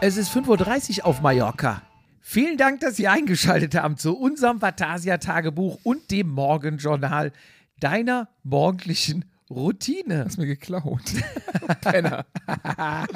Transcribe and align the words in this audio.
Es 0.00 0.16
ist 0.16 0.30
5.30 0.30 0.98
Uhr 0.98 1.06
auf 1.06 1.22
Mallorca. 1.22 1.82
Vielen 2.20 2.56
Dank, 2.56 2.80
dass 2.80 2.96
Sie 2.96 3.08
eingeschaltet 3.08 3.74
haben 3.74 3.96
zu 3.96 4.16
unserem 4.16 4.60
Vatasia-Tagebuch 4.60 5.78
und 5.82 6.10
dem 6.10 6.28
Morgenjournal 6.28 7.32
deiner 7.80 8.28
morgendlichen 8.42 9.24
Routine. 9.50 10.24
Hast 10.24 10.38
mir 10.38 10.46
geklaut. 10.46 11.02
Penner. 11.80 12.26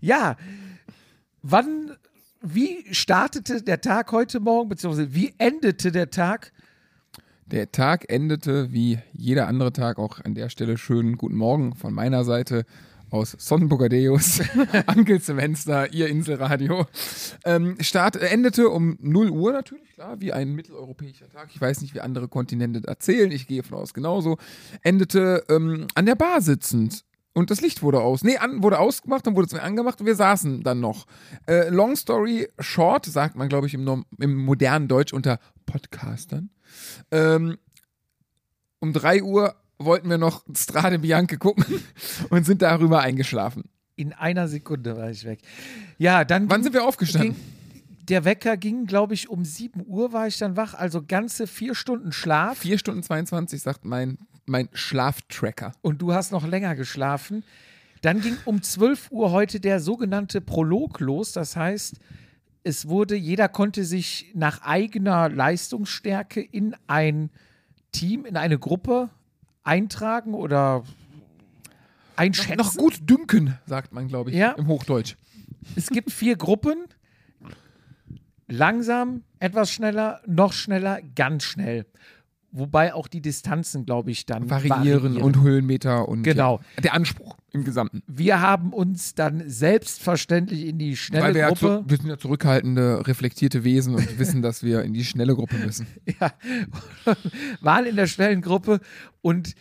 Ja, 0.00 0.36
wann, 1.42 1.92
wie 2.40 2.84
startete 2.92 3.62
der 3.62 3.80
Tag 3.80 4.10
heute 4.12 4.40
Morgen, 4.40 4.68
beziehungsweise 4.68 5.14
wie 5.14 5.34
endete 5.38 5.92
der 5.92 6.10
Tag? 6.10 6.52
Der 7.46 7.70
Tag 7.70 8.10
endete 8.10 8.72
wie 8.72 8.98
jeder 9.12 9.46
andere 9.46 9.72
Tag 9.72 9.98
auch 9.98 10.20
an 10.20 10.34
der 10.34 10.48
Stelle 10.48 10.78
schönen 10.78 11.16
guten 11.16 11.36
Morgen 11.36 11.74
von 11.76 11.92
meiner 11.92 12.24
Seite 12.24 12.64
aus 13.12 13.36
Sonnenburgadeus, 13.38 14.40
Ankelsemester, 14.86 15.92
ihr 15.92 16.08
Inselradio. 16.08 16.86
Ähm, 17.44 17.76
Start 17.80 18.16
endete 18.16 18.70
um 18.70 18.96
0 19.00 19.30
Uhr 19.30 19.52
natürlich, 19.52 19.92
klar, 19.92 20.20
wie 20.20 20.32
ein 20.32 20.54
mitteleuropäischer 20.54 21.28
Tag. 21.28 21.50
Ich 21.54 21.60
weiß 21.60 21.82
nicht, 21.82 21.94
wie 21.94 22.00
andere 22.00 22.28
Kontinente 22.28 22.82
erzählen, 22.86 23.30
ich 23.30 23.46
gehe 23.46 23.62
von 23.62 23.78
aus 23.78 23.92
genauso. 23.92 24.38
Endete 24.82 25.44
ähm, 25.50 25.86
an 25.94 26.06
der 26.06 26.14
Bar 26.14 26.40
sitzend. 26.40 27.04
Und 27.34 27.50
das 27.50 27.60
Licht 27.60 27.82
wurde 27.82 28.00
aus. 28.00 28.24
Nee, 28.24 28.36
an, 28.36 28.62
wurde 28.62 28.78
ausgemacht, 28.78 29.26
dann 29.26 29.36
wurde 29.36 29.46
es 29.46 29.52
mir 29.52 29.62
angemacht 29.62 30.00
und 30.00 30.06
wir 30.06 30.14
saßen 30.14 30.62
dann 30.62 30.80
noch. 30.80 31.06
Äh, 31.46 31.68
long 31.68 31.96
story 31.96 32.48
short, 32.58 33.06
sagt 33.06 33.36
man, 33.36 33.48
glaube 33.48 33.66
ich, 33.66 33.74
im, 33.74 34.04
im 34.18 34.36
modernen 34.36 34.88
Deutsch 34.88 35.12
unter 35.12 35.38
Podcastern. 35.66 36.50
Ähm, 37.10 37.58
um 38.80 38.92
3 38.92 39.22
Uhr 39.22 39.54
wollten 39.84 40.08
wir 40.08 40.18
noch 40.18 40.44
Strade 40.56 40.98
Bianche 40.98 41.38
gucken 41.38 41.64
und 42.30 42.44
sind 42.46 42.62
darüber 42.62 43.00
eingeschlafen. 43.00 43.64
In 43.96 44.12
einer 44.12 44.48
Sekunde 44.48 44.96
war 44.96 45.10
ich 45.10 45.24
weg. 45.24 45.40
Ja, 45.98 46.24
dann. 46.24 46.48
Wann 46.50 46.62
sind 46.62 46.72
wir 46.72 46.84
aufgestanden? 46.84 47.34
Ging, 47.34 48.08
der 48.08 48.24
Wecker 48.24 48.56
ging, 48.56 48.86
glaube 48.86 49.14
ich, 49.14 49.28
um 49.28 49.44
7 49.44 49.84
Uhr 49.86 50.12
war 50.12 50.26
ich 50.26 50.38
dann 50.38 50.56
wach, 50.56 50.74
also 50.74 51.02
ganze 51.02 51.46
vier 51.46 51.74
Stunden 51.74 52.12
Schlaf. 52.12 52.58
4 52.58 52.78
Stunden 52.78 53.02
22, 53.02 53.62
sagt 53.62 53.84
mein, 53.84 54.18
mein 54.46 54.68
Schlaftracker. 54.72 55.72
und 55.82 56.02
du 56.02 56.12
hast 56.12 56.32
noch 56.32 56.46
länger 56.46 56.74
geschlafen. 56.74 57.44
Dann 58.00 58.20
ging 58.20 58.36
um 58.44 58.62
12 58.62 59.12
Uhr 59.12 59.30
heute 59.30 59.60
der 59.60 59.78
sogenannte 59.78 60.40
Prolog 60.40 60.98
los. 60.98 61.32
Das 61.32 61.54
heißt, 61.54 62.00
es 62.64 62.88
wurde, 62.88 63.14
jeder 63.14 63.48
konnte 63.48 63.84
sich 63.84 64.32
nach 64.34 64.62
eigener 64.62 65.28
Leistungsstärke 65.28 66.40
in 66.40 66.74
ein 66.88 67.30
Team, 67.92 68.24
in 68.24 68.36
eine 68.36 68.58
Gruppe 68.58 69.10
eintragen 69.64 70.34
oder 70.34 70.84
einschätzen. 72.16 72.58
Noch 72.58 72.74
gut 72.76 73.08
dünken, 73.08 73.58
sagt 73.66 73.92
man, 73.92 74.08
glaube 74.08 74.30
ich, 74.30 74.36
Ja. 74.36 74.52
im 74.52 74.66
Hochdeutsch. 74.66 75.16
Es 75.76 75.88
gibt 75.88 76.10
vier 76.10 76.36
Gruppen. 76.36 76.84
Langsam, 78.48 79.22
etwas 79.38 79.70
schneller, 79.70 80.20
noch 80.26 80.52
schneller, 80.52 81.00
ganz 81.14 81.44
schnell. 81.44 81.86
Wobei 82.50 82.92
auch 82.92 83.08
die 83.08 83.22
Distanzen, 83.22 83.86
glaube 83.86 84.10
ich, 84.10 84.26
dann 84.26 84.50
Variieren, 84.50 85.16
und 85.16 85.40
Höhenmeter 85.40 86.06
und 86.06 86.22
Genau. 86.22 86.60
ja, 86.76 86.82
der 86.82 86.92
Anspruch 86.94 87.36
im 87.52 87.64
Gesamten. 87.64 88.02
Wir 88.06 88.40
haben 88.40 88.72
uns 88.72 89.14
dann 89.14 89.42
selbstverständlich 89.48 90.66
in 90.66 90.78
die 90.78 90.96
schnelle 90.96 91.24
Weil 91.24 91.34
wir, 91.34 91.40
ja 91.42 91.48
Gruppe. 91.48 91.82
zu, 91.84 91.90
wir 91.90 91.96
sind 91.98 92.08
ja 92.08 92.18
zurückhaltende, 92.18 93.06
reflektierte 93.06 93.64
Wesen 93.64 93.94
und 93.94 94.18
wissen, 94.18 94.42
dass 94.42 94.62
wir 94.62 94.82
in 94.82 94.92
die 94.92 95.04
schnelle 95.04 95.34
Gruppe 95.34 95.56
müssen. 95.56 95.86
Ja, 96.20 96.32
waren 97.60 97.86
in 97.86 97.96
der 97.96 98.06
schnellen 98.06 98.42
Gruppe 98.42 98.80
und 99.20 99.54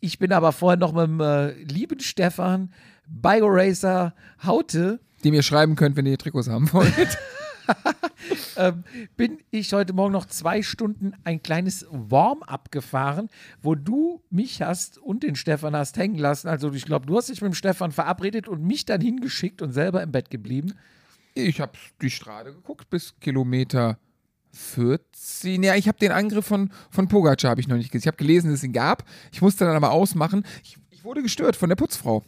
ich 0.00 0.18
bin 0.18 0.32
aber 0.32 0.52
vorher 0.52 0.78
noch 0.78 0.92
mit 0.92 1.06
dem 1.06 1.20
äh, 1.20 1.52
lieben 1.62 2.00
Stefan 2.00 2.72
BioRacer 3.06 4.14
Haute 4.44 5.00
Dem 5.24 5.34
ihr 5.34 5.42
schreiben 5.42 5.76
könnt, 5.76 5.96
wenn 5.96 6.06
ihr 6.06 6.18
Trikots 6.18 6.48
haben 6.48 6.72
wollt. 6.72 6.92
ähm, 8.56 8.84
bin 9.16 9.38
ich 9.50 9.72
heute 9.72 9.92
Morgen 9.92 10.12
noch 10.12 10.26
zwei 10.26 10.62
Stunden 10.62 11.14
ein 11.24 11.42
kleines 11.42 11.86
Warm-up 11.90 12.70
gefahren, 12.70 13.28
wo 13.62 13.74
du 13.74 14.22
mich 14.30 14.62
hast 14.62 14.98
und 14.98 15.22
den 15.22 15.36
Stefan 15.36 15.76
hast 15.76 15.96
hängen 15.96 16.18
lassen. 16.18 16.48
Also 16.48 16.72
ich 16.72 16.84
glaube, 16.84 17.06
du 17.06 17.16
hast 17.16 17.28
dich 17.28 17.40
mit 17.40 17.52
dem 17.52 17.54
Stefan 17.54 17.92
verabredet 17.92 18.48
und 18.48 18.62
mich 18.62 18.84
dann 18.84 19.00
hingeschickt 19.00 19.62
und 19.62 19.72
selber 19.72 20.02
im 20.02 20.12
Bett 20.12 20.30
geblieben. 20.30 20.74
Ich 21.34 21.60
habe 21.60 21.72
die 22.00 22.10
Strade 22.10 22.52
geguckt 22.52 22.88
bis 22.90 23.18
Kilometer 23.20 23.98
14. 24.52 25.62
Ja, 25.62 25.74
ich 25.74 25.88
habe 25.88 25.98
den 25.98 26.12
Angriff 26.12 26.46
von, 26.46 26.70
von 26.90 27.08
Pogacar 27.08 27.50
habe 27.50 27.60
ich 27.60 27.68
noch 27.68 27.76
nicht 27.76 27.90
gesehen. 27.90 28.04
Ich 28.04 28.06
habe 28.06 28.16
gelesen, 28.16 28.50
dass 28.50 28.60
es 28.60 28.64
ihn 28.64 28.72
gab. 28.72 29.04
Ich 29.32 29.42
musste 29.42 29.64
dann 29.64 29.76
aber 29.76 29.90
ausmachen. 29.90 30.44
Ich, 30.62 30.78
ich 30.90 31.04
wurde 31.04 31.22
gestört 31.22 31.56
von 31.56 31.68
der 31.68 31.76
Putzfrau. 31.76 32.24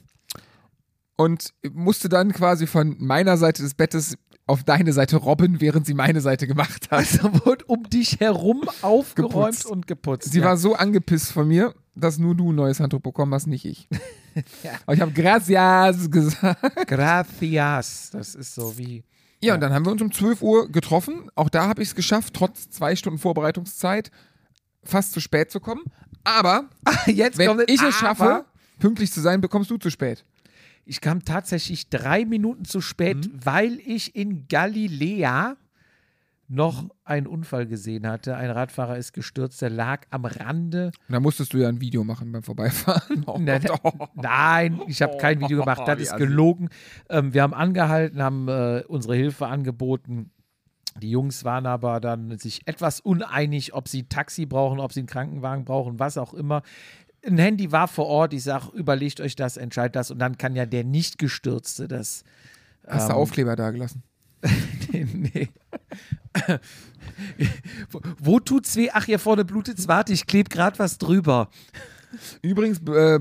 Und 1.17 1.55
musste 1.73 2.11
dann 2.11 2.33
quasi 2.33 2.67
von 2.67 2.97
meiner 2.99 3.39
Seite 3.39 3.63
des 3.63 3.75
Bettes 3.75 4.19
auf 4.47 4.63
deine 4.63 4.93
Seite 4.93 5.17
robben, 5.17 5.61
während 5.61 5.87
sie 5.87 5.95
meine 5.95 6.21
Seite 6.21 6.47
gemacht 6.47 6.91
hat. 6.91 6.99
Also 6.99 7.45
wurde 7.45 7.65
um 7.67 7.83
dich 7.91 8.21
herum 8.21 8.63
aufgeräumt 8.83 9.33
Geputzt. 9.33 9.67
und 9.67 9.87
geputzt. 9.87 10.33
Sie 10.33 10.39
ja. 10.39 10.45
war 10.45 10.57
so 10.57 10.75
angepisst 10.75 11.33
von 11.33 11.49
mir, 11.49 11.75
dass 11.95 12.19
nur 12.19 12.35
du 12.35 12.53
ein 12.53 12.55
neues 12.55 12.79
Handtuch 12.79 13.01
bekommen 13.01 13.35
hast, 13.35 13.47
nicht 13.47 13.65
ich. 13.65 13.89
Aber 14.87 14.95
ich 14.95 15.01
habe 15.01 15.13
gracias 15.13 16.11
gesagt. 16.11 16.87
Gracias. 16.87 18.11
Das 18.13 18.35
ist 18.35 18.55
so 18.55 18.79
wie. 18.79 19.03
Ja, 19.43 19.55
und 19.55 19.61
dann 19.61 19.73
haben 19.73 19.85
wir 19.85 19.93
uns 19.93 20.03
um 20.03 20.13
12 20.13 20.43
Uhr 20.43 20.71
getroffen. 20.71 21.29
Auch 21.35 21.49
da 21.49 21.69
habe 21.69 21.83
ich 21.83 21.89
es 21.89 21.95
geschafft, 21.95 22.35
trotz 22.35 22.71
zwei 22.71 22.97
Stunden 22.97 23.19
Vorbereitungszeit 23.19 24.11
fast 24.83 25.13
zu 25.13 25.21
spät 25.21 25.51
zu 25.51 25.61
kommen. 25.61 25.83
Aber 26.25 26.69
Jetzt 27.07 27.39
wenn 27.39 27.63
ich 27.67 27.83
es 27.83 27.95
schaffe, 27.95 28.45
pünktlich 28.79 29.13
zu 29.13 29.21
sein, 29.21 29.41
bekommst 29.41 29.71
du 29.71 29.77
zu 29.77 29.91
spät. 29.91 30.25
Ich 30.87 31.01
kam 31.01 31.25
tatsächlich 31.25 31.91
drei 31.91 32.25
Minuten 32.25 32.65
zu 32.65 32.81
spät, 32.81 33.17
Mhm. 33.27 33.41
weil 33.45 33.81
ich 33.85 34.15
in 34.17 34.47
Galiläa 34.49 35.57
noch 36.49 36.85
einen 37.05 37.27
Unfall 37.27 37.67
gesehen 37.67 38.07
hatte. 38.07 38.37
Ein 38.37 38.51
Radfahrer 38.51 38.97
ist 38.97 39.13
gestürzt, 39.13 39.61
der 39.63 39.71
lag 39.71 40.03
am 40.11 40.25
Rande. 40.27 40.93
Und 41.09 41.13
da 41.13 41.19
musstest 41.19 41.53
du 41.53 41.59
ja 41.59 41.69
ein 41.69 41.81
Video 41.81 42.05
machen 42.05 42.31
beim 42.31 42.45
Vorbeifahren. 42.45 43.25
Oh, 43.27 43.37
Nein, 43.41 43.63
nein, 44.15 44.81
ich 44.87 45.03
habe 45.03 45.17
kein 45.17 45.41
Video 45.41 45.59
gemacht, 45.59 45.83
das 45.87 45.99
ist 46.01 46.11
assi. 46.13 46.25
gelogen. 46.25 46.69
Ähm, 47.11 47.35
wir 47.35 47.43
haben 47.43 47.53
angehalten, 47.55 48.23
haben 48.23 48.47
äh, 48.49 48.85
unsere 48.87 49.17
Hilfe 49.17 49.49
angeboten. 49.49 50.31
Die 51.03 51.11
Jungs 51.11 51.45
waren 51.45 51.67
aber 51.67 52.01
dann 52.01 52.39
sich 52.39 52.63
etwas 52.67 53.01
uneinig, 53.01 53.75
ob 53.75 53.89
sie 53.89 54.03
ein 54.03 54.09
Taxi 54.09 54.47
brauchen, 54.47 54.79
ob 54.79 54.93
sie 54.93 55.01
einen 55.01 55.09
Krankenwagen 55.09 55.65
brauchen, 55.65 55.99
was 55.99 56.17
auch 56.17 56.33
immer. 56.33 56.63
Ein 57.27 57.39
Handy 57.39 57.73
war 57.73 57.89
vor 57.89 58.07
Ort. 58.07 58.33
Ich 58.33 58.45
sage, 58.45 58.69
überlegt 58.75 59.21
euch 59.21 59.37
das, 59.37 59.57
entscheidet 59.57 59.97
das. 59.97 60.11
Und 60.11 60.19
dann 60.19 60.39
kann 60.39 60.55
ja 60.55 60.67
der 60.67 60.85
Nicht-Gestürzte 60.85 61.89
das. 61.89 62.25
Hast 62.87 63.09
du 63.09 63.13
ähm, 63.13 63.19
Aufkleber 63.19 63.57
da 63.57 63.71
gelassen? 63.71 64.03
nee. 64.93 65.49
wo, 67.91 68.01
wo 68.19 68.41
tut's 68.41 68.77
weh? 68.77 68.91
Ach, 68.93 69.05
hier 69.05 69.19
vorne 69.19 69.45
blutet's. 69.45 69.89
Warte, 69.89 70.13
ich 70.13 70.27
klebe 70.27 70.49
gerade 70.49 70.79
was 70.79 70.99
drüber. 70.99 71.49
Übrigens 72.43 72.79
äh, 72.89 73.21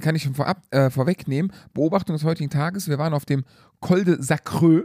kann 0.00 0.14
ich 0.14 0.22
schon 0.22 0.34
vorab, 0.34 0.62
äh, 0.70 0.90
vorwegnehmen, 0.90 1.52
Beobachtung 1.74 2.14
des 2.14 2.24
heutigen 2.24 2.50
Tages, 2.50 2.88
wir 2.88 2.98
waren 2.98 3.14
auf 3.14 3.24
dem 3.24 3.44
Col 3.80 4.04
de 4.04 4.16
Sacreux 4.20 4.84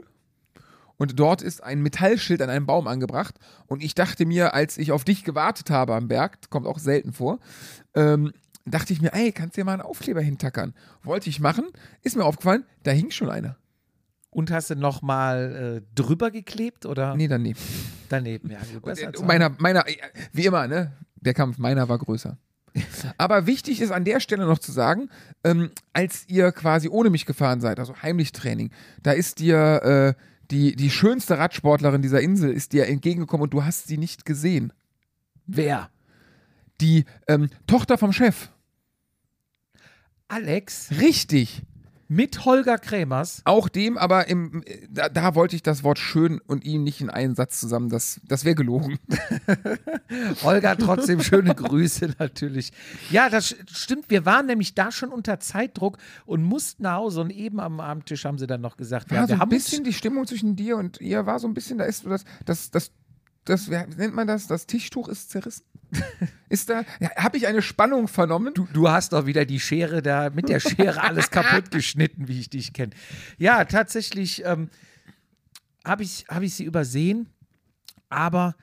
und 0.97 1.19
dort 1.19 1.41
ist 1.41 1.63
ein 1.63 1.81
Metallschild 1.81 2.41
an 2.41 2.49
einem 2.49 2.65
Baum 2.65 2.87
angebracht 2.87 3.35
und 3.67 3.83
ich 3.83 3.95
dachte 3.95 4.25
mir, 4.25 4.53
als 4.53 4.77
ich 4.77 4.91
auf 4.91 5.03
dich 5.03 5.23
gewartet 5.23 5.69
habe 5.69 5.95
am 5.95 6.07
Berg, 6.07 6.49
kommt 6.49 6.67
auch 6.67 6.79
selten 6.79 7.13
vor, 7.13 7.39
ähm, 7.95 8.31
dachte 8.65 8.93
ich 8.93 9.01
mir, 9.01 9.13
ey, 9.13 9.31
kannst 9.31 9.55
du 9.55 9.61
dir 9.61 9.65
mal 9.65 9.73
einen 9.73 9.81
Aufkleber 9.81 10.21
hintackern? 10.21 10.73
Wollte 11.03 11.29
ich 11.29 11.39
machen, 11.39 11.65
ist 12.01 12.15
mir 12.17 12.25
aufgefallen, 12.25 12.65
da 12.83 12.91
hing 12.91 13.11
schon 13.11 13.29
einer. 13.29 13.57
Und 14.29 14.51
hast 14.51 14.69
du 14.69 14.75
nochmal 14.75 15.81
äh, 15.83 15.95
drüber 15.95 16.31
geklebt 16.31 16.85
oder 16.85 17.15
Nee, 17.15 17.27
daneben. 17.27 17.59
daneben? 18.09 18.51
Ja, 18.51 18.59
gut, 18.73 18.83
besser 18.83 19.07
Und 19.17 19.25
meiner, 19.25 19.49
meiner, 19.57 19.85
wie 20.33 20.45
immer, 20.45 20.67
ne? 20.67 20.91
Der 21.15 21.33
Kampf, 21.33 21.57
meiner 21.57 21.89
war 21.89 21.97
größer. 21.97 22.37
Aber 23.17 23.47
wichtig 23.47 23.81
ist 23.81 23.91
an 23.91 24.05
der 24.05 24.19
Stelle 24.19 24.45
noch 24.45 24.59
zu 24.59 24.71
sagen, 24.71 25.09
ähm, 25.43 25.71
als 25.93 26.25
ihr 26.27 26.51
quasi 26.51 26.89
ohne 26.89 27.09
mich 27.09 27.25
gefahren 27.25 27.59
seid, 27.61 27.79
also 27.79 27.95
heimlich 28.03 28.31
Training, 28.33 28.69
da 29.01 29.13
ist 29.13 29.39
dir 29.39 30.15
äh, 30.15 30.21
die, 30.51 30.75
die 30.75 30.89
schönste 30.89 31.37
Radsportlerin 31.37 32.01
dieser 32.01 32.21
Insel 32.21 32.51
ist 32.51 32.73
dir 32.73 32.87
entgegengekommen 32.87 33.43
und 33.43 33.53
du 33.53 33.63
hast 33.63 33.87
sie 33.87 33.97
nicht 33.97 34.25
gesehen. 34.25 34.73
Wer? 35.45 35.89
Die 36.81 37.05
ähm, 37.27 37.49
Tochter 37.65 37.97
vom 37.97 38.13
Chef. 38.13 38.49
Alex 40.27 40.91
Richtig. 40.99 41.63
Mit 42.09 42.45
Holger 42.45 42.77
Krämers. 42.77 43.41
Auch 43.43 43.67
dem, 43.69 43.97
aber 43.97 44.27
im, 44.27 44.63
da, 44.89 45.09
da 45.09 45.35
wollte 45.35 45.55
ich 45.55 45.63
das 45.63 45.83
Wort 45.83 45.99
schön 45.99 46.39
und 46.47 46.63
ihm 46.65 46.83
nicht 46.83 47.01
in 47.01 47.09
einen 47.09 47.35
Satz 47.35 47.59
zusammen. 47.59 47.89
Das, 47.89 48.21
das 48.23 48.45
wäre 48.45 48.55
gelogen. 48.55 48.97
Holger, 50.43 50.77
trotzdem 50.77 51.21
schöne 51.21 51.53
Grüße 51.53 52.15
natürlich. 52.19 52.71
Ja, 53.09 53.29
das 53.29 53.51
st- 53.53 53.75
stimmt. 53.75 54.05
Wir 54.09 54.25
waren 54.25 54.45
nämlich 54.45 54.73
da 54.75 54.91
schon 54.91 55.09
unter 55.09 55.39
Zeitdruck 55.39 55.97
und 56.25 56.43
mussten 56.43 56.83
nach 56.83 56.95
Hause. 56.95 57.21
Und 57.21 57.29
eben 57.31 57.59
am 57.59 57.79
Abendtisch 57.79 58.25
haben 58.25 58.37
sie 58.37 58.47
dann 58.47 58.61
noch 58.61 58.77
gesagt, 58.77 59.09
War 59.11 59.17
ja, 59.17 59.23
so 59.23 59.29
wir 59.29 59.35
ein 59.35 59.39
haben 59.41 59.49
bisschen 59.49 59.79
uns, 59.79 59.87
die 59.89 59.93
Stimmung 59.93 60.25
zwischen 60.27 60.55
dir 60.55 60.77
und 60.77 61.01
ihr 61.01 61.25
war 61.25 61.39
so 61.39 61.47
ein 61.47 61.53
bisschen, 61.53 61.77
da 61.77 61.85
ist 61.85 62.03
so 62.03 62.09
das, 62.09 62.23
das, 62.45 62.71
das, 62.71 62.91
das, 63.45 63.69
wie 63.69 63.75
nennt 63.97 64.15
man 64.15 64.27
das? 64.27 64.47
Das 64.47 64.65
Tischtuch 64.65 65.07
ist 65.09 65.29
zerrissen. 65.29 65.63
Ist 66.49 66.69
da, 66.69 66.83
ja, 66.99 67.09
habe 67.17 67.37
ich 67.37 67.47
eine 67.47 67.61
Spannung 67.61 68.07
vernommen? 68.07 68.53
Du, 68.53 68.67
du 68.71 68.89
hast 68.89 69.13
doch 69.13 69.25
wieder 69.25 69.45
die 69.45 69.59
Schere 69.59 70.01
da, 70.01 70.29
mit 70.29 70.49
der 70.49 70.59
Schere 70.59 71.01
alles 71.01 71.29
kaputt 71.29 71.71
geschnitten, 71.71 72.27
wie 72.27 72.39
ich 72.39 72.49
dich 72.49 72.73
kenne. 72.73 72.91
Ja, 73.37 73.65
tatsächlich 73.65 74.43
ähm, 74.45 74.69
habe 75.85 76.03
ich, 76.03 76.25
hab 76.29 76.43
ich 76.43 76.53
sie 76.53 76.63
übersehen, 76.63 77.27
aber 78.09 78.55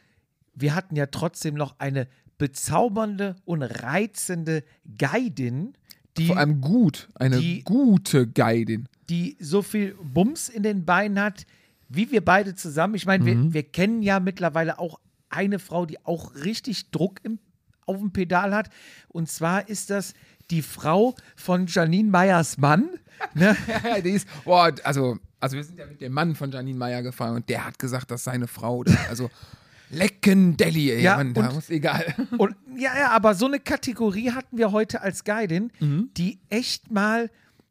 wir 0.55 0.75
hatten 0.75 0.97
ja 0.97 1.07
trotzdem 1.07 1.55
noch 1.55 1.79
eine 1.79 2.09
bezaubernde 2.39 3.37
und 3.45 3.63
reizende 3.63 4.65
Guidin, 4.99 5.75
die, 6.17 6.27
Vor 6.29 6.37
allem 6.37 6.61
gut, 6.61 7.09
eine 7.17 7.39
die- 7.39 7.63
gute 7.65 8.27
Guidin. 8.29 8.89
die 9.11 9.37
so 9.41 9.63
viel 9.63 9.97
Bums 10.03 10.49
in 10.49 10.63
den 10.63 10.85
Beinen 10.85 11.21
hat, 11.21 11.45
wie 11.89 12.11
wir 12.11 12.25
beide 12.25 12.55
zusammen. 12.55 12.95
Ich 12.95 13.05
meine, 13.05 13.25
wir, 13.27 13.53
wir 13.53 13.63
kennen 13.65 14.01
ja 14.03 14.21
mittlerweile 14.21 14.79
auch 14.79 15.01
eine 15.35 15.59
Frau, 15.59 15.87
die 15.87 16.05
auch 16.05 16.35
richtig 16.37 16.91
Druck 16.91 17.21
im, 17.23 17.39
auf 17.87 17.99
dem 17.99 18.13
Pedal 18.13 18.55
hat. 18.55 18.71
Und 19.09 19.29
zwar 19.29 19.69
ist 19.69 19.91
das 19.91 20.15
die 20.51 20.63
Frau 20.63 21.15
von 21.37 21.67
Janine 21.67 22.11
Meyers 22.11 22.59
Mann. 22.59 22.89
Ne? 23.35 23.57
Ja, 23.85 24.01
die 24.01 24.11
ist, 24.11 24.27
boah, 24.45 24.73
also, 24.83 25.19
also 25.39 25.57
wir 25.57 25.63
sind 25.65 25.79
ja 25.79 25.87
mit 25.87 26.01
dem 26.01 26.13
Mann 26.13 26.35
von 26.35 26.51
Janine 26.51 26.77
Meyer 26.77 27.01
gefahren 27.01 27.37
und 27.37 27.49
der 27.49 27.65
hat 27.65 27.79
gesagt, 27.79 28.11
dass 28.11 28.25
seine 28.25 28.49
Frau, 28.49 28.83
da- 28.83 28.93
also 29.09 29.31
lecken 29.91 30.57
Deli, 30.57 30.91
ey, 30.91 31.03
Ja, 31.03 31.17
Mann, 31.17 31.33
da 31.33 31.47
und- 31.49 31.55
muss 31.55 31.71
egal. 31.71 32.13
Und 32.39 32.57
ja, 32.77 32.99
ja, 32.99 33.11
aber 33.11 33.35
so 33.35 33.47
eine 33.47 33.61
Kategorie 33.61 34.33
hatten 34.33 34.59
wir 34.59 34.73
heute 34.73 35.01
als 35.01 35.23
Guidin, 35.25 35.71
die 35.81 36.41
echt 36.51 36.91
mal, 36.91 37.31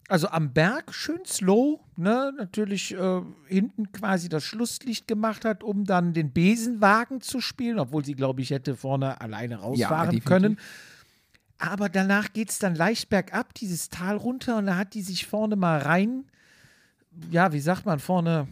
also 0.10 0.28
am 0.28 0.54
Berg 0.54 0.94
schön 0.94 1.26
slow, 1.26 1.80
ne, 1.96 2.34
natürlich 2.38 2.94
äh, 2.94 3.22
hinten 3.48 3.92
quasi 3.92 4.30
das 4.30 4.44
Schlusslicht 4.44 5.08
gemacht 5.08 5.46
hat, 5.46 5.64
um 5.64 5.86
dann 5.86 6.14
den 6.14 6.32
Besenwagen 6.32 7.22
zu 7.22 7.40
spielen, 7.40 7.80
obwohl 7.80 8.04
sie, 8.04 8.14
glaube 8.14 8.42
ich, 8.42 8.52
hätte 8.52 8.76
vorne 8.76 9.22
alleine 9.22 9.58
rausfahren 9.58 10.10
definitiv. 10.10 10.26
können. 10.26 10.60
Aber 11.58 11.88
danach 11.88 12.34
geht 12.34 12.50
es 12.50 12.60
dann 12.60 12.76
leicht 12.76 13.10
bergab, 13.10 13.54
dieses 13.54 13.90
Tal 13.90 14.18
runter, 14.18 14.58
und 14.58 14.66
da 14.66 14.76
hat 14.76 14.94
die 14.94 15.02
sich 15.02 15.26
vorne 15.26 15.56
mal 15.56 15.80
rein, 15.80 16.26
ja, 17.32 17.54
wie 17.54 17.60
sagt 17.60 17.86
man, 17.86 18.00
vorne 18.00 18.48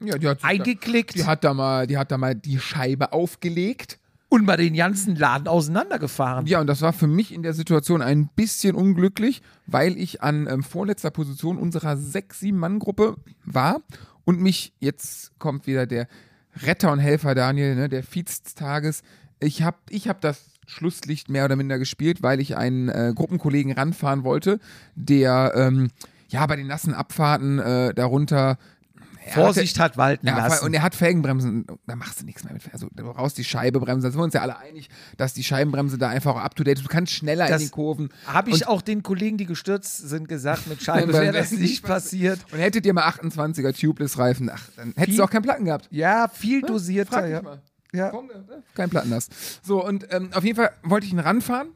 Ja, 0.00 0.16
die 0.18 0.28
hat, 0.28 0.44
eingeklickt 0.44 1.16
die 1.16 1.24
hat 1.24 1.42
da 1.42 1.54
mal, 1.54 1.86
die 1.86 1.98
hat 1.98 2.12
da 2.12 2.18
mal 2.18 2.34
die 2.34 2.58
Scheibe 2.58 3.12
aufgelegt. 3.12 3.98
Und 4.28 4.46
mal 4.46 4.56
den 4.56 4.74
ganzen 4.74 5.16
Laden 5.16 5.48
auseinandergefahren. 5.48 6.46
Ja, 6.46 6.60
und 6.60 6.66
das 6.66 6.82
war 6.82 6.92
für 6.92 7.06
mich 7.06 7.32
in 7.32 7.42
der 7.42 7.54
Situation 7.54 8.02
ein 8.02 8.28
bisschen 8.34 8.74
unglücklich, 8.74 9.42
weil 9.66 9.96
ich 9.96 10.22
an 10.22 10.46
ähm, 10.48 10.62
vorletzter 10.62 11.10
Position 11.10 11.58
unserer 11.58 11.96
sechs, 11.96 12.40
sieben 12.40 12.58
Mann-Gruppe 12.58 13.16
war 13.44 13.80
und 14.24 14.40
mich, 14.40 14.72
jetzt 14.80 15.38
kommt 15.38 15.66
wieder 15.66 15.86
der 15.86 16.08
Retter 16.62 16.92
und 16.92 16.98
Helfer 16.98 17.34
Daniel, 17.34 17.74
ne, 17.74 17.88
der 17.88 18.04
Tages. 18.56 19.02
Ich 19.40 19.62
habe 19.62 19.76
ich 19.90 20.08
hab 20.08 20.20
das 20.20 20.46
Schlusslicht 20.66 21.28
mehr 21.28 21.44
oder 21.44 21.56
minder 21.56 21.78
gespielt, 21.78 22.22
weil 22.22 22.40
ich 22.40 22.56
einen 22.56 22.88
äh, 22.88 23.12
Gruppenkollegen 23.14 23.72
ranfahren 23.72 24.24
wollte, 24.24 24.60
der 24.94 25.52
ähm, 25.54 25.90
ja 26.28 26.46
bei 26.46 26.56
den 26.56 26.66
nassen 26.66 26.94
Abfahrten 26.94 27.58
äh, 27.58 27.94
darunter 27.94 28.34
er 28.34 28.58
Vorsicht 29.32 29.78
hat 29.78 29.96
walten 29.96 30.26
ja, 30.26 30.36
lassen. 30.36 30.64
und 30.64 30.74
er 30.74 30.82
hat 30.82 30.94
Felgenbremsen, 30.94 31.66
da 31.86 31.96
machst 31.96 32.20
du 32.20 32.24
nichts 32.24 32.44
mehr 32.44 32.52
mit. 32.52 32.62
Also 32.72 32.88
du 32.92 33.04
brauchst 33.04 33.38
die 33.38 33.44
Scheibe 33.44 33.80
bremsen. 33.80 34.02
Da 34.02 34.10
sind 34.10 34.20
wir 34.20 34.24
uns 34.24 34.34
ja 34.34 34.42
alle 34.42 34.58
einig, 34.58 34.88
dass 35.16 35.32
die 35.34 35.44
Scheibenbremse 35.44 35.98
da 35.98 36.08
einfach 36.08 36.36
up 36.36 36.54
to 36.54 36.64
date 36.64 36.78
ist. 36.78 36.84
Du 36.84 36.88
kannst 36.88 37.12
schneller 37.12 37.46
Das 37.48 37.62
in 37.62 37.68
den 37.68 37.72
Kurven. 37.72 38.10
Habe 38.26 38.50
ich 38.50 38.66
auch 38.66 38.82
den 38.82 39.02
Kollegen, 39.02 39.38
die 39.38 39.46
gestürzt 39.46 40.08
sind, 40.08 40.28
gesagt, 40.28 40.66
mit 40.66 40.82
Scheibe 40.84 41.12
wäre 41.12 41.32
das 41.32 41.52
nicht 41.52 41.84
passiert. 41.84 42.40
Und 42.52 42.58
hättet 42.58 42.86
ihr 42.86 42.92
mal 42.92 43.08
28er 43.08 43.78
Tubeless-Reifen, 43.78 44.50
ach, 44.52 44.68
dann 44.76 44.92
hättest 44.96 45.18
du 45.18 45.24
auch 45.24 45.30
keinen 45.30 45.42
Platten 45.42 45.64
gehabt. 45.64 45.88
Ja, 45.90 46.28
viel 46.28 46.60
Frag 46.60 46.68
dosierter. 46.68 47.26
Ja. 47.26 47.42
mal. 47.42 47.62
Ja. 47.92 48.10
Ne? 48.12 48.62
Kein 48.74 48.90
Platten 48.90 49.14
hast. 49.14 49.32
So, 49.64 49.84
und 49.84 50.12
ähm, 50.12 50.30
auf 50.34 50.44
jeden 50.44 50.56
Fall 50.56 50.70
wollte 50.82 51.06
ich 51.06 51.12
ihn 51.12 51.20
ranfahren. 51.20 51.68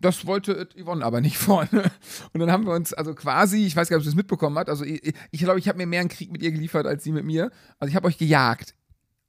Das 0.00 0.26
wollte 0.26 0.68
Yvonne 0.80 1.04
aber 1.04 1.20
nicht 1.20 1.36
vorne. 1.38 1.90
Und 2.32 2.40
dann 2.40 2.52
haben 2.52 2.66
wir 2.66 2.72
uns, 2.74 2.92
also 2.92 3.14
quasi, 3.14 3.66
ich 3.66 3.74
weiß 3.76 3.88
gar 3.88 3.96
nicht, 3.96 4.02
ob 4.02 4.04
sie 4.04 4.10
das 4.10 4.16
mitbekommen 4.16 4.58
hat, 4.58 4.68
also 4.68 4.84
ich 4.84 5.00
glaube, 5.02 5.18
ich, 5.30 5.40
glaube, 5.40 5.58
ich 5.58 5.68
habe 5.68 5.78
mir 5.78 5.86
mehr 5.86 6.00
einen 6.00 6.08
Krieg 6.08 6.30
mit 6.30 6.42
ihr 6.42 6.52
geliefert 6.52 6.86
als 6.86 7.04
sie 7.04 7.12
mit 7.12 7.24
mir. 7.24 7.50
Also 7.78 7.90
ich 7.90 7.96
habe 7.96 8.06
euch 8.06 8.18
gejagt. 8.18 8.74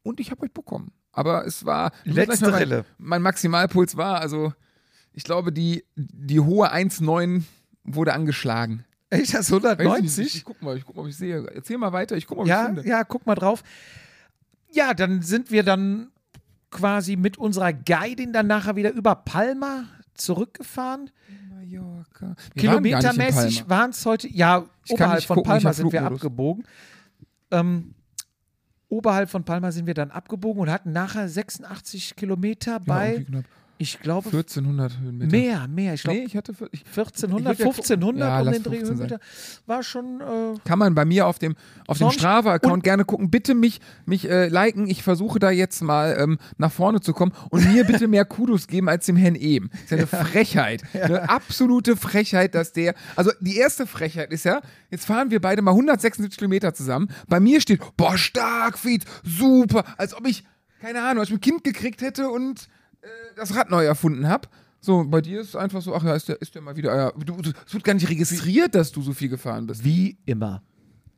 Und 0.03 0.19
ich 0.19 0.31
habe 0.31 0.43
euch 0.43 0.53
bekommen. 0.53 0.91
Aber 1.11 1.45
es 1.45 1.65
war. 1.65 1.91
ich 2.05 2.13
Letztere. 2.13 2.67
Mein, 2.67 2.85
mein 2.97 3.21
Maximalpuls 3.23 3.97
war, 3.97 4.21
also 4.21 4.53
ich 5.11 5.23
glaube, 5.23 5.51
die, 5.51 5.83
die 5.95 6.39
hohe 6.39 6.71
1,9 6.71 7.43
wurde 7.83 8.13
angeschlagen. 8.13 8.85
Echt, 9.09 9.33
das 9.33 9.51
Weiß 9.51 9.57
ich 9.57 9.63
nicht. 9.63 9.79
190? 9.79 10.35
Ich 10.35 10.43
guck 10.45 10.61
mal, 10.61 10.77
ich 10.77 10.85
guck 10.85 10.95
mal, 10.95 11.01
ob 11.01 11.07
ich 11.07 11.17
sehe. 11.17 11.45
Erzähl 11.53 11.77
mal 11.77 11.91
weiter, 11.91 12.15
ich 12.15 12.27
guck 12.27 12.37
mal, 12.37 12.41
ob 12.43 12.47
ich 12.47 12.51
Ja, 12.51 12.65
finde. 12.67 12.87
ja, 12.87 13.03
guck 13.03 13.25
mal 13.25 13.35
drauf. 13.35 13.63
Ja, 14.71 14.93
dann 14.93 15.23
sind 15.23 15.49
wir 15.49 15.63
dann 15.63 16.11
quasi 16.69 17.15
mit 17.15 17.37
unserer 17.37 17.73
Guidin 17.73 18.31
dann 18.33 18.45
nachher 18.45 18.75
wieder 18.75 18.91
über 18.93 19.15
Palma 19.15 19.85
zurückgefahren. 20.21 21.09
Mallorca. 21.49 22.35
Wir 22.53 22.61
Kilometermäßig 22.61 23.69
waren 23.69 23.91
es 23.91 24.05
heute, 24.05 24.27
ja, 24.27 24.65
Ich 24.85 24.91
oberhalb 24.91 25.23
von 25.23 25.35
gucken, 25.37 25.49
Palma 25.51 25.73
sind 25.73 25.91
wir 25.91 26.03
abgebogen. 26.05 26.65
Ähm, 27.51 27.95
oberhalb 28.87 29.29
von 29.29 29.43
Palma 29.43 29.71
sind 29.71 29.87
wir 29.87 29.93
dann 29.93 30.11
abgebogen 30.11 30.61
und 30.61 30.69
hatten 30.69 30.91
nachher 30.91 31.27
86 31.27 32.15
Kilometer 32.15 32.73
Ja, 32.73 32.79
bei, 32.79 33.25
knapp 33.27 33.45
ich 33.81 34.01
glaube, 34.01 34.25
1400 34.27 34.99
Höhenmeter. 34.99 35.31
mehr, 35.31 35.67
mehr. 35.69 35.93
Ich 35.93 36.03
glaube, 36.03 36.19
Nee, 36.19 36.25
ich 36.25 36.35
hatte. 36.35 36.53
Ich, 36.73 36.83
1400, 36.85 37.53
Ich 37.53 37.59
würd 37.59 37.59
ja 37.59 37.65
gucken. 37.65 37.83
1500 37.83 38.29
Ja, 38.29 38.41
um 38.41 38.51
den 38.51 38.63
Dreh 38.63 38.75
15 38.77 38.85
sein. 38.85 39.07
Höhenmeter. 39.09 39.19
War 39.67 39.83
schon, 39.83 40.19
äh, 40.21 40.59
kann 40.65 40.79
man 40.79 40.93
bei 40.95 41.05
mir 41.05 41.25
auf 41.27 41.39
dem, 41.39 41.55
auf 41.87 41.97
dem 41.97 42.11
Strava-Account 42.11 42.83
gerne 42.83 43.05
gucken. 43.05 43.31
Bitte 43.31 43.55
mich, 43.55 43.79
mich 44.05 44.29
äh, 44.29 44.49
liken. 44.49 44.87
Ich 44.89 45.01
versuche 45.01 45.39
da 45.39 45.49
jetzt 45.49 45.81
mal 45.81 46.17
ähm, 46.19 46.39
nach 46.57 46.73
vorne 46.73 46.99
zu 46.99 47.13
kommen 47.13 47.31
und 47.51 47.71
mir 47.73 47.85
bitte 47.85 48.09
mehr 48.09 48.25
Kudos 48.25 48.67
geben 48.67 48.89
als 48.89 49.05
dem 49.05 49.15
Herrn 49.15 49.35
eben. 49.35 49.69
Das 49.71 49.81
ist 49.83 49.91
ja 49.91 49.97
eine 49.97 50.07
Frechheit. 50.29 50.83
Eine 50.93 51.29
absolute 51.29 51.95
Frechheit, 51.95 52.55
dass 52.55 52.73
der. 52.73 52.95
Also 53.15 53.31
die 53.39 53.55
erste 53.55 53.87
Frechheit 53.87 54.33
ist 54.33 54.43
ja, 54.43 54.59
jetzt 54.91 55.05
fahren 55.05 55.31
wir 55.31 55.39
beide 55.39 55.61
mal 55.61 55.71
176 55.71 56.37
Kilometer 56.37 56.73
zusammen. 56.73 57.07
Bei 57.29 57.39
mir 57.39 57.61
steht, 57.61 57.79
boah, 57.95 58.17
stark, 58.17 58.77
Feed, 58.77 59.05
super. 59.23 59.85
Als 59.97 60.13
ob 60.13 60.27
ich, 60.27 60.43
keine 60.81 61.01
Ahnung, 61.01 61.21
als 61.21 61.29
ich 61.29 61.35
ein 61.35 61.41
Kind 61.41 61.63
gekriegt 61.63 62.01
hätte 62.01 62.29
und 62.29 62.67
äh, 63.01 63.07
das 63.35 63.55
Rad 63.55 63.69
neu 63.69 63.85
erfunden 63.85 64.27
habe. 64.27 64.47
So, 64.81 65.03
bei 65.03 65.19
dir 65.21 65.41
ist 65.41 65.49
es 65.49 65.55
einfach 65.55 65.81
so, 65.81 65.93
ach 65.93 66.03
ja, 66.03 66.15
ist 66.15 66.29
der, 66.29 66.41
ist 66.41 66.55
der 66.55 66.61
mal 66.61 66.75
wieder. 66.77 66.95
Ja, 66.95 67.11
du, 67.11 67.35
du, 67.41 67.51
es 67.67 67.73
wird 67.73 67.83
gar 67.83 67.93
nicht 67.93 68.09
registriert, 68.09 68.75
dass 68.75 68.91
du 68.91 69.01
so 69.01 69.13
viel 69.13 69.27
gefahren 69.29 69.67
bist. 69.67 69.83
wie 69.83 70.17
immer. 70.25 70.63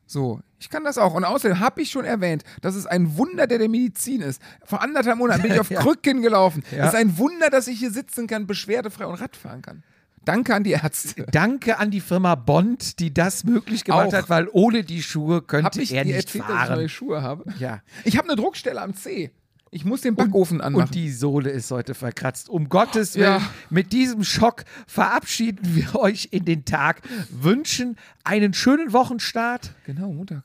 So, 0.04 0.40
ich 0.58 0.68
kann 0.68 0.84
das 0.84 0.98
auch. 0.98 1.14
Und 1.14 1.24
außerdem 1.24 1.60
habe 1.60 1.80
ich 1.80 1.90
schon 1.90 2.04
erwähnt, 2.04 2.42
dass 2.60 2.74
es 2.74 2.86
ein 2.86 3.16
Wunder, 3.16 3.46
der 3.46 3.58
der 3.58 3.68
Medizin 3.68 4.20
ist. 4.20 4.42
Vor 4.64 4.82
anderthalb 4.82 5.16
Monaten 5.16 5.42
bin 5.42 5.52
ich 5.52 5.60
auf 5.60 5.70
Ja. 5.70 5.80
Krücken 5.80 6.22
gelaufen. 6.22 6.62
Ja. 6.72 6.82
Es 6.86 6.88
ist 6.92 6.96
ein 6.98 7.16
Wunder, 7.18 7.50
dass 7.50 7.66
ich 7.68 7.78
hier 7.78 7.90
sitzen 7.92 8.26
kann, 8.26 8.46
beschwerdefrei 8.46 9.06
und 9.06 9.14
Rad 9.14 9.36
fahren 9.36 9.62
kann. 9.62 9.82
Danke 10.24 10.54
an 10.54 10.64
die 10.64 10.72
Ärzte. 10.72 11.26
Danke 11.32 11.78
an 11.78 11.90
die 11.90 12.00
Firma 12.00 12.34
Bond, 12.34 12.98
die 13.00 13.12
das 13.14 13.42
möglich 13.44 13.84
gemacht 13.84 14.08
Auch. 14.08 14.12
hat, 14.12 14.28
weil 14.30 14.48
ohne 14.52 14.84
die 14.84 15.02
Schuhe 15.02 15.40
könnte 15.42 15.66
Habe 15.66 15.82
ich 15.82 15.92
er 15.92 16.04
nicht 16.04 16.14
erzählt, 16.14 16.44
dass 16.44 16.50
ich 16.64 16.68
neue 16.68 16.76
fahren. 16.76 16.88
Schuhe 16.88 17.22
habe? 17.22 17.44
Ja. 17.58 17.80
Ich 18.04 18.16
habe 18.18 18.28
eine 18.28 18.36
Druckstelle 18.36 18.80
am 18.82 18.94
C. 18.94 19.32
Ich 19.74 19.86
muss 19.86 20.02
den 20.02 20.14
Backofen 20.16 20.60
anmachen. 20.60 20.82
Und 20.88 20.94
die 20.94 21.10
Sohle 21.10 21.48
ist 21.48 21.70
heute 21.70 21.94
verkratzt. 21.94 22.50
Um 22.50 22.68
Gottes 22.68 23.14
Ja. 23.14 23.36
Willen, 23.36 23.48
mit 23.70 23.92
diesem 23.94 24.22
Schock 24.22 24.64
verabschieden 24.86 25.74
wir 25.74 25.96
euch 25.98 26.28
in 26.30 26.44
den 26.44 26.66
Tag, 26.66 27.00
wünschen 27.30 27.96
einen 28.22 28.52
schönen 28.52 28.92
Wochenstart 28.92 29.74
genau, 29.86 30.12
Montag. 30.12 30.44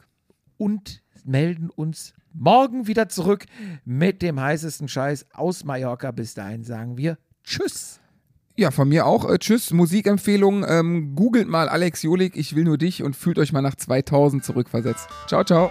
und 0.56 1.04
melden 1.26 1.70
uns 1.70 2.14
morgen 2.32 2.88
wieder 2.88 3.10
zurück 3.10 3.46
mit 3.84 4.22
dem 4.22 4.40
heißesten 4.40 4.88
Scheiß 4.88 5.26
aus 5.34 5.66
Mallorca. 5.66 6.12
Bis 6.12 6.34
dahin 6.34 6.64
sagen 6.64 6.98
wir 6.98 7.18
Tschüss. 7.44 8.00
Ja, 8.56 8.72
von 8.72 8.88
mir 8.88 9.06
auch. 9.06 9.30
Äh, 9.30 9.40
tschüss, 9.40 9.72
Musikempfehlung. 9.72 10.66
Ähm, 10.66 11.16
googelt 11.16 11.50
mal 11.50 11.68
Alex 11.68 12.02
Jolik, 12.02 12.38
ich 12.38 12.56
will 12.56 12.64
nur 12.64 12.78
dich 12.78 13.04
und 13.04 13.16
fühlt 13.18 13.40
euch 13.40 13.52
mal 13.52 13.62
nach 13.62 13.76
2000 13.76 14.44
zurückversetzt. 14.44 15.10
Ciao, 15.28 15.44
ciao. 15.44 15.70